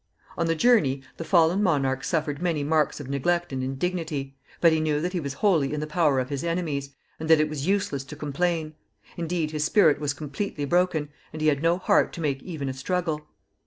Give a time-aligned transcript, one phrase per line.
[0.35, 4.79] On the journey, the fallen monarch suffered many marks of neglect and indignity, but he
[4.79, 6.89] knew that he was wholly in the power of his enemies,
[7.19, 8.73] and that it was useless to complain;
[9.15, 12.73] indeed, his spirit was completely broken, and he had no heart to make even a
[12.73, 13.27] struggle.